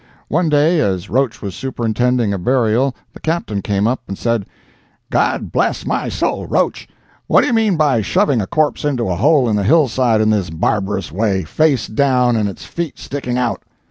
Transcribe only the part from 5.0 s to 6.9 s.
"God bless my soul, Roach,